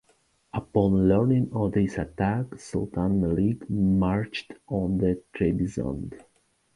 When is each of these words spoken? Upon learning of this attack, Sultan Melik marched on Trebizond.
Upon 0.51 1.07
learning 1.07 1.51
of 1.53 1.73
this 1.73 1.99
attack, 1.99 2.55
Sultan 2.57 3.21
Melik 3.21 3.69
marched 3.69 4.51
on 4.67 4.97
Trebizond. 5.31 6.19